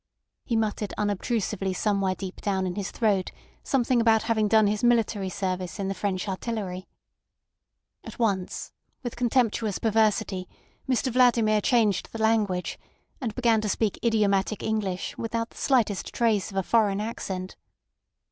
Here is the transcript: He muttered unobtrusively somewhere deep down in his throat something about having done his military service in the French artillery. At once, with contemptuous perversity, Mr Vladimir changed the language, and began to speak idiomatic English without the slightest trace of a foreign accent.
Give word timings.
He 0.43 0.55
muttered 0.55 0.95
unobtrusively 0.97 1.73
somewhere 1.75 2.15
deep 2.15 2.41
down 2.41 2.65
in 2.65 2.73
his 2.73 2.89
throat 2.89 3.31
something 3.63 4.01
about 4.01 4.23
having 4.23 4.47
done 4.47 4.65
his 4.65 4.83
military 4.83 5.29
service 5.29 5.77
in 5.77 5.89
the 5.89 5.93
French 5.93 6.27
artillery. 6.27 6.87
At 8.03 8.17
once, 8.17 8.71
with 9.03 9.15
contemptuous 9.15 9.77
perversity, 9.77 10.49
Mr 10.89 11.11
Vladimir 11.13 11.61
changed 11.61 12.11
the 12.11 12.17
language, 12.19 12.79
and 13.21 13.35
began 13.35 13.61
to 13.61 13.69
speak 13.69 13.99
idiomatic 14.03 14.63
English 14.63 15.15
without 15.19 15.51
the 15.51 15.57
slightest 15.57 16.07
trace 16.11 16.49
of 16.49 16.57
a 16.57 16.63
foreign 16.63 16.99
accent. 16.99 17.55